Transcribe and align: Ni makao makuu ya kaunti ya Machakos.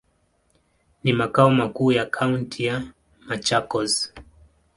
Ni 1.03 1.13
makao 1.13 1.49
makuu 1.49 1.91
ya 1.91 2.05
kaunti 2.05 2.65
ya 2.65 2.83
Machakos. 3.27 4.13